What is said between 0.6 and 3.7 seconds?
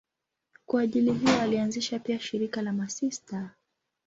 Kwa ajili hiyo alianzisha pia shirika la masista.